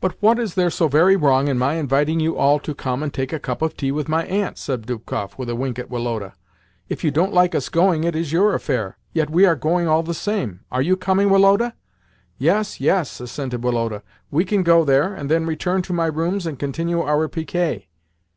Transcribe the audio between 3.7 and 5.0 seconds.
tea with my Aunt?" said